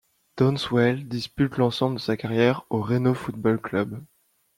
Downswell 0.35 1.07
dispute 1.07 1.57
l'ensemble 1.57 1.97
de 1.97 2.01
sa 2.01 2.17
carrière 2.17 2.63
au 2.71 2.81
Reno 2.81 3.13
Football 3.13 3.61
Club. 3.61 4.03